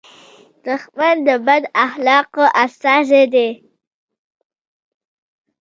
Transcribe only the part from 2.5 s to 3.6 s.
استازی دی